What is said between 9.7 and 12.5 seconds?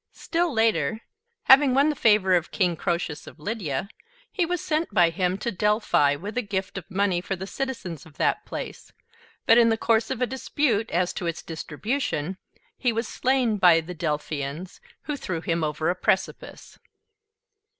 course of a dispute as to its distribution,